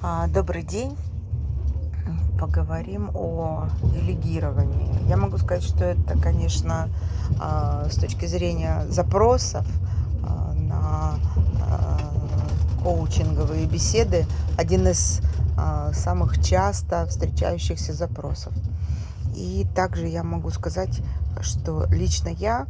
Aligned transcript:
А, 0.00 0.28
Добрый 0.28 0.62
день. 0.62 0.96
Поговорим 2.38 3.10
о 3.14 3.66
делегировании. 3.82 5.08
Я 5.08 5.16
могу 5.16 5.38
сказать, 5.38 5.64
что 5.64 5.84
это, 5.84 6.16
конечно, 6.16 6.88
а, 7.40 7.88
с 7.90 7.96
точки 7.96 8.26
зрения 8.26 8.86
запросов 8.88 9.66
а, 10.22 10.52
на 10.54 11.18
коучинговые 12.84 13.66
беседы, 13.66 14.24
один 14.56 14.86
из 14.86 15.20
самых 15.92 16.40
часто 16.44 17.04
встречающихся 17.06 17.92
запросов. 17.92 18.52
И 19.34 19.66
также 19.74 20.06
я 20.06 20.22
могу 20.22 20.50
сказать, 20.50 21.02
что 21.40 21.86
лично 21.90 22.28
я 22.28 22.68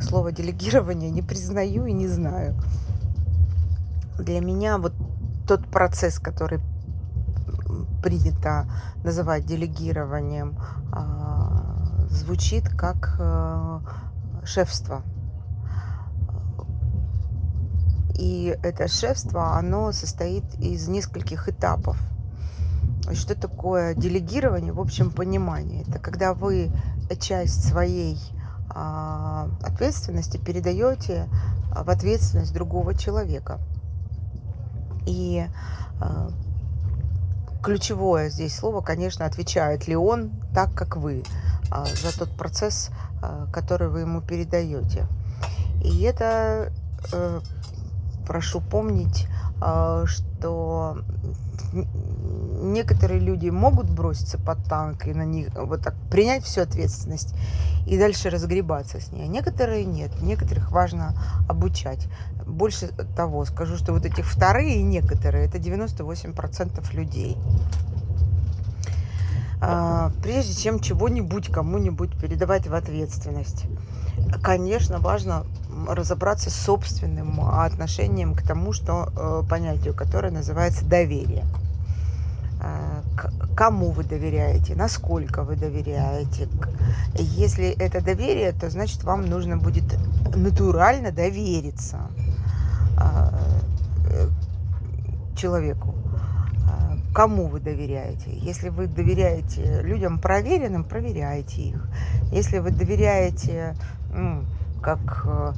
слово 0.00 0.30
делегирование 0.30 1.10
не 1.10 1.22
признаю 1.22 1.86
и 1.86 1.92
не 1.92 2.06
знаю. 2.06 2.54
Для 4.18 4.40
меня 4.40 4.78
вот 4.78 4.92
тот 5.50 5.66
процесс, 5.66 6.20
который 6.20 6.60
принято 8.04 8.70
называть 9.02 9.46
делегированием, 9.46 10.56
а, 10.92 12.06
звучит 12.08 12.68
как 12.68 13.16
э, 13.18 13.80
шефство. 14.44 15.02
И 18.14 18.56
это 18.62 18.86
шефство, 18.86 19.56
оно 19.56 19.90
состоит 19.90 20.44
из 20.60 20.86
нескольких 20.86 21.48
этапов. 21.48 21.98
Что 23.12 23.34
такое 23.34 23.96
делегирование 23.96 24.72
в 24.72 24.78
общем 24.78 25.10
понимании? 25.10 25.84
Это 25.88 25.98
когда 25.98 26.32
вы 26.32 26.70
часть 27.18 27.68
своей 27.68 28.16
а, 28.68 29.48
ответственности 29.64 30.36
передаете 30.36 31.28
в 31.74 31.90
ответственность 31.90 32.54
другого 32.54 32.94
человека. 32.94 33.58
И 35.10 35.44
а, 36.00 36.30
ключевое 37.62 38.30
здесь 38.30 38.56
слово, 38.56 38.80
конечно, 38.80 39.26
отвечает 39.26 39.88
ли 39.88 39.96
он 39.96 40.30
так, 40.54 40.72
как 40.72 40.96
вы, 40.96 41.24
а, 41.70 41.84
за 41.84 42.16
тот 42.16 42.30
процесс, 42.30 42.90
а, 43.20 43.46
который 43.52 43.88
вы 43.88 44.00
ему 44.00 44.20
передаете. 44.20 45.06
И 45.82 46.02
это, 46.02 46.72
э, 47.12 47.40
прошу 48.30 48.60
помнить, 48.60 49.26
а, 49.60 50.04
что 50.06 50.98
некоторые 52.62 53.18
люди 53.18 53.48
могут 53.48 53.90
броситься 53.90 54.38
под 54.38 54.62
танк 54.66 55.08
и 55.08 55.12
на 55.12 55.24
них 55.24 55.48
вот 55.56 55.82
так 55.82 55.96
принять 56.12 56.44
всю 56.44 56.60
ответственность 56.60 57.34
и 57.88 57.98
дальше 57.98 58.30
разгребаться 58.30 59.00
с 59.00 59.10
ней. 59.10 59.24
А 59.24 59.26
некоторые 59.26 59.84
нет. 59.84 60.22
Некоторых 60.22 60.70
важно 60.70 61.20
обучать. 61.48 62.06
Больше 62.46 62.90
того, 63.16 63.44
скажу, 63.46 63.76
что 63.76 63.92
вот 63.92 64.04
этих 64.04 64.26
вторые 64.26 64.80
некоторые, 64.84 65.48
это 65.48 65.58
98% 65.58 66.94
людей. 66.94 67.36
А, 69.60 70.12
прежде 70.22 70.54
чем 70.54 70.78
чего-нибудь 70.78 71.48
кому-нибудь 71.48 72.16
передавать 72.16 72.68
в 72.68 72.74
ответственность, 72.74 73.66
конечно, 74.40 75.00
важно 75.00 75.46
разобраться 75.88 76.50
с 76.50 76.54
собственным 76.54 77.40
отношением 77.40 78.34
к 78.34 78.42
тому, 78.42 78.72
что 78.72 79.12
э, 79.16 79.48
понятию, 79.48 79.94
которое 79.94 80.30
называется 80.30 80.84
доверие. 80.84 81.44
А, 82.62 83.02
кому 83.56 83.90
вы 83.90 84.04
доверяете, 84.04 84.74
насколько 84.74 85.42
вы 85.44 85.56
доверяете. 85.56 86.48
Если 87.14 87.70
это 87.70 88.02
доверие, 88.02 88.52
то 88.52 88.68
значит 88.70 89.04
вам 89.04 89.26
нужно 89.26 89.56
будет 89.56 89.84
натурально 90.34 91.12
довериться 91.12 91.98
э, 92.98 94.28
человеку. 95.36 95.94
Кому 97.12 97.48
вы 97.48 97.58
доверяете? 97.58 98.30
Если 98.30 98.68
вы 98.68 98.86
доверяете 98.86 99.82
людям 99.82 100.20
проверенным, 100.20 100.84
проверяйте 100.84 101.62
их. 101.62 101.88
Если 102.30 102.58
вы 102.58 102.70
доверяете, 102.70 103.74
как 104.82 105.24
э, 105.26 105.52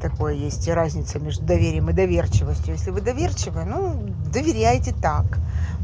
такое 0.00 0.34
есть 0.34 0.68
разница 0.68 1.18
между 1.18 1.44
доверием 1.44 1.88
и 1.90 1.92
доверчивостью. 1.92 2.74
Если 2.74 2.90
вы 2.90 3.00
доверчивы, 3.00 3.64
ну, 3.64 3.96
доверяйте 4.32 4.92
так. 4.92 5.24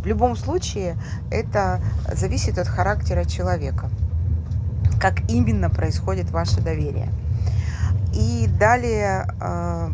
В 0.03 0.06
любом 0.06 0.36
случае, 0.36 0.97
это 1.30 1.80
зависит 2.12 2.59
от 2.59 2.66
характера 2.66 3.25
человека. 3.25 3.88
Как 5.00 5.30
именно 5.30 5.70
происходит 5.70 6.30
ваше 6.30 6.60
доверие. 6.60 7.09
И 8.12 8.48
далее 8.59 9.26
э, 9.41 9.91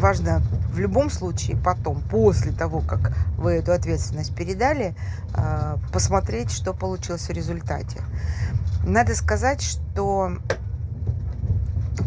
важно 0.00 0.42
в 0.72 0.78
любом 0.78 1.10
случае 1.10 1.56
потом, 1.56 2.00
после 2.10 2.52
того, 2.52 2.80
как 2.80 3.12
вы 3.36 3.52
эту 3.52 3.72
ответственность 3.72 4.34
передали, 4.34 4.94
э, 5.34 5.76
посмотреть, 5.92 6.50
что 6.50 6.72
получилось 6.72 7.28
в 7.28 7.30
результате. 7.30 8.00
Надо 8.84 9.14
сказать, 9.14 9.60
что 9.60 10.38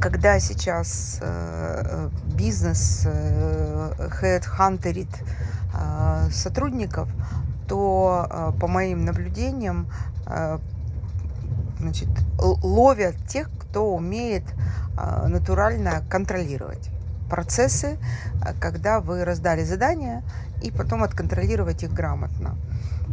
когда 0.02 0.40
сейчас 0.40 1.20
э, 1.22 2.10
бизнес 2.36 3.04
э, 3.06 4.10
хедхантерит 4.10 5.08
э, 5.74 6.30
сотрудников, 6.32 7.08
то 7.68 8.28
э, 8.30 8.60
по 8.60 8.68
моим 8.68 9.06
наблюдениям 9.06 9.88
э, 10.26 10.58
значит, 11.80 12.10
ловят 12.40 13.16
тех, 13.28 13.50
кто 13.60 13.94
умеет 13.96 14.44
э, 14.98 15.28
натурально 15.28 16.04
контролировать 16.10 16.90
процессы, 17.30 17.98
э, 18.44 18.54
когда 18.60 19.00
вы 19.00 19.24
раздали 19.24 19.64
задания, 19.64 20.24
и 20.64 20.72
потом 20.72 21.04
отконтролировать 21.04 21.84
их 21.84 21.94
грамотно. 21.94 22.56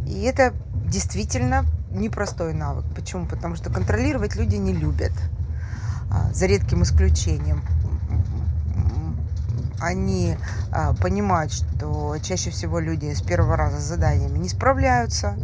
И 0.07 0.23
это 0.23 0.53
действительно 0.87 1.65
непростой 1.91 2.53
навык. 2.53 2.85
Почему? 2.95 3.25
Потому 3.25 3.55
что 3.55 3.69
контролировать 3.71 4.35
люди 4.35 4.55
не 4.55 4.73
любят. 4.73 5.11
А, 6.11 6.29
за 6.33 6.45
редким 6.45 6.83
исключением. 6.83 7.61
Они 9.79 10.35
а, 10.71 10.93
понимают, 10.93 11.53
что 11.53 12.17
чаще 12.21 12.49
всего 12.49 12.79
люди 12.79 13.13
с 13.13 13.21
первого 13.21 13.55
раза 13.55 13.79
с 13.79 13.83
заданиями 13.83 14.37
не 14.37 14.49
справляются, 14.49 15.35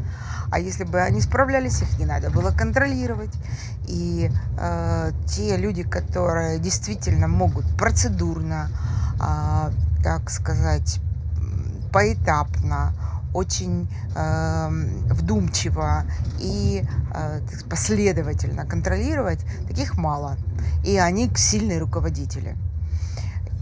а 0.52 0.59
если 0.59 0.84
бы 0.84 1.00
они 1.00 1.22
справлялись, 1.22 1.81
их 1.81 2.00
не 2.00 2.06
надо 2.06 2.30
было 2.30 2.52
контролировать. 2.52 3.34
И 3.88 4.31
э, 4.58 5.12
те 5.28 5.58
люди, 5.58 5.84
которые 5.84 6.59
действительно 6.59 7.28
могут 7.28 7.66
процедурно, 7.78 8.69
э, 9.19 9.72
так 10.03 10.29
сказать, 10.29 11.02
поэтапно, 11.91 12.94
очень 13.34 13.90
э, 14.16 14.70
вдумчиво 15.10 16.04
и 16.40 16.84
э, 17.14 17.42
последовательно 17.70 18.66
контролировать, 18.66 19.40
таких 19.68 19.98
мало. 19.98 20.38
И 20.86 20.98
они 20.98 21.30
сильные 21.36 21.80
руководители. 21.80 22.56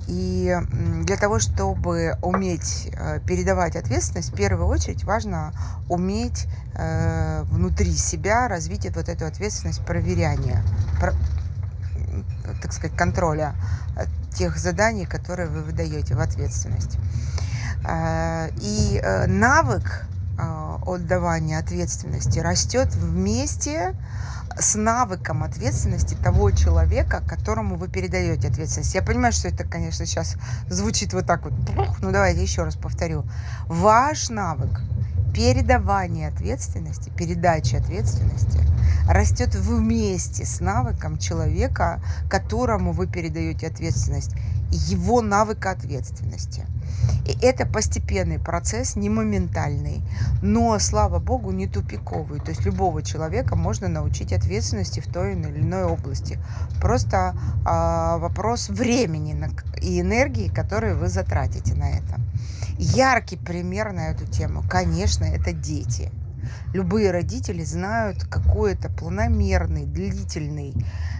И 0.07 0.55
для 1.03 1.17
того, 1.17 1.39
чтобы 1.39 2.15
уметь 2.21 2.89
э, 2.93 3.19
передавать 3.25 3.75
ответственность, 3.75 4.31
в 4.31 4.35
первую 4.35 4.67
очередь 4.67 5.03
важно 5.03 5.51
уметь 5.89 6.47
э, 6.75 7.43
внутри 7.45 7.93
себя 7.93 8.47
развить 8.47 8.85
вот 8.95 9.09
эту 9.09 9.25
ответственность 9.25 9.83
проверяния, 9.83 10.63
про, 10.99 11.13
так 12.61 12.71
сказать, 12.71 12.95
контроля 12.95 13.55
тех 14.35 14.57
заданий, 14.57 15.05
которые 15.05 15.47
вы 15.49 15.63
выдаете 15.63 16.13
в 16.15 16.19
ответственность. 16.19 16.97
Э, 17.87 18.49
и 18.57 18.99
э, 19.01 19.27
навык 19.27 20.05
э, 20.37 20.77
отдавания 20.85 21.59
ответственности 21.59 22.39
растет 22.39 22.93
вместе 22.95 23.95
с 24.57 24.75
навыком 24.75 25.43
ответственности 25.43 26.15
того 26.15 26.51
человека, 26.51 27.21
которому 27.27 27.75
вы 27.75 27.89
передаете 27.89 28.47
ответственность. 28.47 28.95
Я 28.95 29.01
понимаю, 29.01 29.33
что 29.33 29.49
это, 29.49 29.65
конечно, 29.65 30.05
сейчас 30.05 30.37
звучит 30.69 31.13
вот 31.13 31.25
так 31.25 31.43
вот. 31.43 31.53
Ну, 32.01 32.11
давайте 32.11 32.41
еще 32.41 32.63
раз 32.63 32.75
повторю. 32.75 33.25
Ваш 33.67 34.29
навык 34.29 34.81
передавания 35.35 36.29
ответственности, 36.29 37.11
передачи 37.17 37.75
ответственности 37.75 38.59
растет 39.09 39.53
вместе 39.53 40.45
с 40.45 40.61
навыком 40.61 41.17
человека, 41.17 42.01
которому 42.29 42.93
вы 42.93 43.05
передаете 43.05 43.67
ответственность, 43.67 44.31
его 44.71 45.21
навыка 45.21 45.71
ответственности. 45.71 46.65
И 47.25 47.37
это 47.41 47.65
постепенный 47.65 48.39
процесс, 48.39 48.95
не 48.95 49.09
моментальный, 49.09 50.01
но, 50.41 50.79
слава 50.79 51.19
богу, 51.19 51.51
не 51.51 51.67
тупиковый. 51.67 52.39
То 52.39 52.51
есть 52.51 52.65
любого 52.65 53.03
человека 53.03 53.57
можно 53.57 53.89
научить 53.89 54.31
ответственности 54.31 55.01
в 55.01 55.11
той 55.11 55.33
или 55.33 55.59
иной 55.59 55.83
области. 55.83 56.39
Просто 56.79 57.35
э, 57.65 58.19
вопрос 58.19 58.69
времени 58.69 59.35
и 59.81 59.99
энергии, 59.99 60.47
которые 60.47 60.95
вы 60.95 61.09
затратите 61.09 61.73
на 61.75 61.89
это. 61.89 62.19
Яркий 62.77 63.37
пример 63.37 63.93
на 63.93 64.09
эту 64.09 64.25
тему, 64.25 64.63
конечно, 64.69 65.23
это 65.23 65.53
дети. 65.53 66.11
Любые 66.73 67.11
родители 67.11 67.63
знают, 67.63 68.25
какой 68.25 68.73
это 68.73 68.89
планомерный, 68.89 69.85
длительный, 69.85 70.73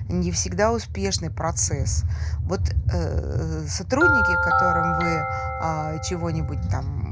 не 0.10 0.32
всегда 0.32 0.72
успешный 0.74 1.30
процесс. 1.32 2.04
Вот 2.42 2.60
э, 2.92 3.66
сотрудники, 3.68 4.36
которым 4.44 5.00
вы 5.00 5.24
э, 5.64 6.00
чего-нибудь 6.08 6.60
там 6.70 7.06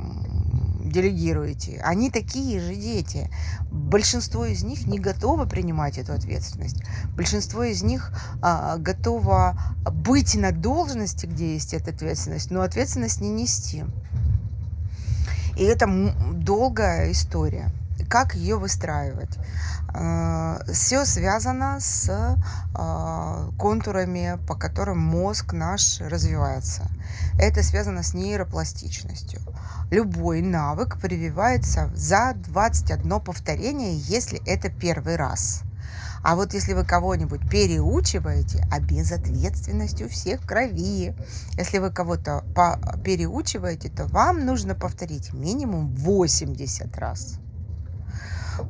делегируете, 0.93 1.81
они 1.83 2.11
такие 2.11 2.59
же 2.59 2.75
дети. 2.75 3.29
Большинство 3.71 4.45
из 4.45 4.63
них 4.63 4.85
не 4.87 4.99
готово 4.99 5.45
принимать 5.45 5.97
эту 5.97 6.13
ответственность. 6.13 6.83
Большинство 7.15 7.63
из 7.63 7.81
них 7.83 8.11
а, 8.41 8.77
готово 8.77 9.57
быть 9.91 10.35
на 10.35 10.51
должности, 10.51 11.25
где 11.25 11.53
есть 11.53 11.73
эта 11.73 11.91
ответственность, 11.91 12.51
но 12.51 12.61
ответственность 12.61 13.21
не 13.21 13.29
нести. 13.29 13.83
И 15.55 15.63
это 15.63 15.87
долгая 16.33 17.11
история. 17.11 17.69
Как 18.09 18.35
ее 18.35 18.57
выстраивать? 18.57 19.37
А, 19.93 20.59
Все 20.71 21.05
связано 21.05 21.79
с 21.79 22.37
а, 22.73 23.49
контурами, 23.57 24.39
по 24.47 24.55
которым 24.55 24.99
мозг 24.99 25.53
наш 25.53 25.99
развивается. 25.99 26.83
Это 27.39 27.61
связано 27.61 28.01
с 28.03 28.13
нейропластичностью. 28.13 29.39
Любой 29.91 30.41
навык 30.41 30.97
прививается 30.99 31.91
за 31.93 32.33
21 32.35 33.19
повторение, 33.19 33.97
если 33.97 34.41
это 34.47 34.69
первый 34.69 35.15
раз. 35.15 35.63
А 36.23 36.37
вот 36.37 36.53
если 36.53 36.73
вы 36.73 36.85
кого-нибудь 36.85 37.49
переучиваете, 37.49 38.65
а 38.71 38.79
безответственность 38.79 40.09
всех 40.09 40.41
крови, 40.47 41.13
если 41.57 41.79
вы 41.79 41.91
кого-то 41.91 42.45
переучиваете, 43.03 43.89
то 43.89 44.05
вам 44.05 44.45
нужно 44.45 44.73
повторить 44.73 45.33
минимум 45.33 45.93
80 45.93 46.97
раз. 46.97 47.39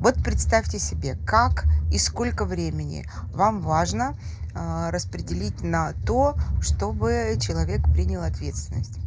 Вот 0.00 0.14
представьте 0.24 0.80
себе, 0.80 1.16
как 1.24 1.66
и 1.92 1.98
сколько 1.98 2.44
времени 2.44 3.06
вам 3.32 3.60
важно 3.60 4.16
э, 4.54 4.90
распределить 4.90 5.62
на 5.62 5.92
то, 6.06 6.36
чтобы 6.60 7.36
человек 7.40 7.82
принял 7.92 8.22
ответственность. 8.22 8.98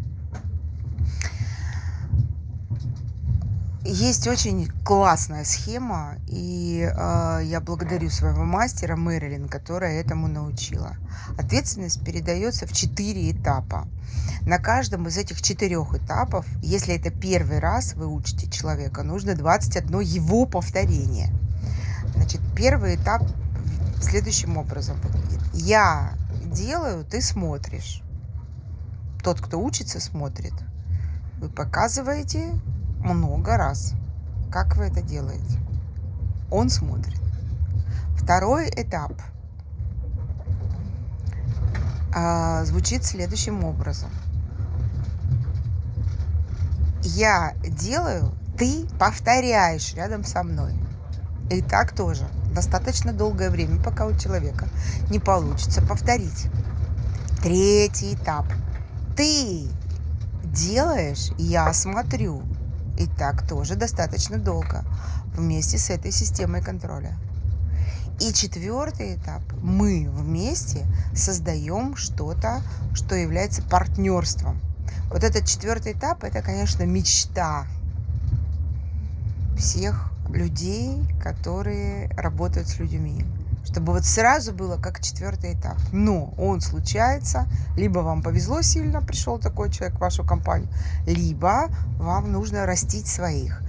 Есть 3.90 4.28
очень 4.28 4.68
классная 4.84 5.46
схема, 5.46 6.16
и 6.28 6.92
э, 6.94 7.42
я 7.46 7.62
благодарю 7.62 8.10
своего 8.10 8.44
мастера 8.44 8.98
Мэрилин, 8.98 9.48
которая 9.48 10.02
этому 10.02 10.28
научила. 10.28 10.98
Ответственность 11.38 12.04
передается 12.04 12.68
в 12.68 12.74
четыре 12.74 13.32
этапа. 13.32 13.88
На 14.42 14.60
каждом 14.60 15.08
из 15.08 15.18
этих 15.18 15.42
четырех 15.42 15.96
этапов, 15.96 16.46
если 16.62 16.96
это 16.96 17.12
первый 17.12 17.60
раз 17.60 17.94
вы 17.94 18.08
учите 18.08 18.50
человека, 18.50 19.04
нужно 19.04 19.36
21 19.36 20.02
его 20.02 20.46
повторение. 20.46 21.32
Значит, 22.14 22.42
первый 22.58 22.98
этап 22.98 23.24
следующим 24.02 24.58
образом 24.58 25.00
выглядит. 25.00 25.40
Я 25.54 26.12
делаю, 26.44 27.06
ты 27.06 27.22
смотришь. 27.22 28.02
Тот, 29.24 29.40
кто 29.40 29.62
учится, 29.62 30.02
смотрит. 30.02 30.54
Вы 31.40 31.48
показываете, 31.48 32.52
много 33.00 33.58
раз. 33.58 33.94
Как 34.52 34.76
вы 34.78 34.86
это 34.86 35.02
делаете? 35.02 35.60
Он 36.52 36.70
смотрит. 36.70 37.20
Второй 38.18 38.70
этап 38.70 39.14
а, 42.14 42.66
звучит 42.66 43.06
следующим 43.06 43.64
образом. 43.64 44.10
Я 47.04 47.54
делаю, 47.64 48.32
ты 48.58 48.86
повторяешь 49.00 49.94
рядом 49.94 50.24
со 50.24 50.44
мной. 50.44 50.74
И 51.50 51.62
так 51.62 51.94
тоже. 51.94 52.28
Достаточно 52.54 53.14
долгое 53.14 53.50
время, 53.50 53.82
пока 53.82 54.06
у 54.06 54.18
человека 54.18 54.68
не 55.10 55.20
получится 55.20 55.82
повторить. 55.82 56.48
Третий 57.42 58.16
этап. 58.16 58.46
Ты 59.16 59.68
делаешь, 60.44 61.32
я 61.38 61.72
смотрю. 61.72 62.42
И 62.98 63.06
так 63.06 63.48
тоже 63.48 63.76
достаточно 63.76 64.38
долго 64.38 64.84
вместе 65.36 65.78
с 65.78 65.90
этой 65.90 66.12
системой 66.12 66.62
контроля. 66.62 67.18
И 68.20 68.34
четвертый 68.34 69.16
этап. 69.16 69.44
Мы 69.62 70.10
вместе 70.10 70.86
создаем 71.16 71.96
что-то, 71.96 72.62
что 72.94 73.16
является 73.16 73.62
партнерством. 73.62 74.60
Вот 75.12 75.24
этот 75.24 75.46
четвертый 75.46 75.94
этап, 75.94 76.24
это, 76.24 76.42
конечно, 76.42 76.84
мечта 76.84 77.68
всех 79.58 80.12
людей, 80.30 81.04
которые 81.22 82.10
работают 82.18 82.68
с 82.68 82.80
людьми 82.80 83.24
чтобы 83.68 83.92
вот 83.92 84.06
сразу 84.06 84.54
было 84.54 84.78
как 84.78 85.02
четвертый 85.02 85.54
этап. 85.54 85.78
Но 85.92 86.34
он 86.38 86.62
случается, 86.62 87.48
либо 87.76 88.00
вам 88.00 88.24
повезло 88.24 88.62
сильно, 88.62 89.02
пришел 89.02 89.40
такой 89.40 89.70
человек 89.70 89.98
в 89.98 90.00
вашу 90.00 90.24
компанию, 90.24 90.70
либо 91.06 91.68
вам 92.00 92.32
нужно 92.32 92.66
растить 92.66 93.08
своих. 93.08 93.62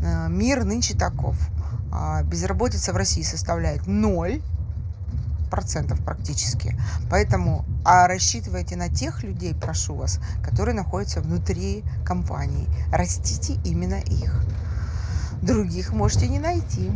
Э, 0.00 0.28
мир 0.28 0.64
нынче 0.64 0.94
таков. 0.94 1.36
А, 1.90 2.22
безработица 2.22 2.92
в 2.92 2.96
России 2.96 3.22
составляет 3.22 3.86
0 3.86 4.42
процентов 5.50 5.98
практически. 6.04 6.78
Поэтому 7.10 7.64
а 7.84 8.06
рассчитывайте 8.06 8.76
на 8.76 8.90
тех 8.90 9.22
людей, 9.22 9.54
прошу 9.54 9.94
вас, 9.94 10.20
которые 10.44 10.74
находятся 10.74 11.22
внутри 11.22 11.84
компании. 12.04 12.68
Растите 12.92 13.58
именно 13.64 13.94
их. 13.94 14.44
Других 15.40 15.92
можете 15.94 16.28
не 16.28 16.38
найти. 16.38 16.92